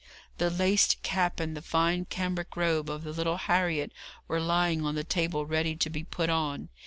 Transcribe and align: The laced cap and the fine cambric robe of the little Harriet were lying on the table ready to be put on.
The 0.39 0.49
laced 0.49 1.03
cap 1.03 1.39
and 1.39 1.55
the 1.55 1.61
fine 1.61 2.05
cambric 2.05 2.57
robe 2.57 2.89
of 2.89 3.03
the 3.03 3.11
little 3.13 3.37
Harriet 3.37 3.91
were 4.27 4.41
lying 4.41 4.83
on 4.83 4.95
the 4.95 5.03
table 5.03 5.45
ready 5.45 5.75
to 5.75 5.89
be 5.91 6.03
put 6.03 6.31
on. 6.31 6.69